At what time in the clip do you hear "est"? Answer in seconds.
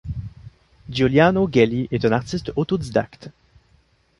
1.91-2.05